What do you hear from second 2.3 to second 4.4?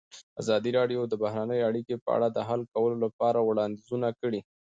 د حل کولو لپاره وړاندیزونه کړي.